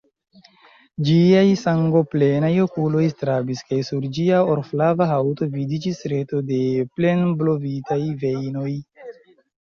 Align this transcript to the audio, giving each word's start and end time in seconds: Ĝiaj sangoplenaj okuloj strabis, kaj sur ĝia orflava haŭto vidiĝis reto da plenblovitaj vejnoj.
Ĝiaj 1.07 1.41
sangoplenaj 1.63 2.47
okuloj 2.63 3.03
strabis, 3.11 3.61
kaj 3.67 3.77
sur 3.89 4.07
ĝia 4.15 4.39
orflava 4.53 5.07
haŭto 5.11 5.49
vidiĝis 5.57 6.01
reto 6.13 6.41
da 6.53 6.57
plenblovitaj 6.95 7.99
vejnoj. 8.25 8.71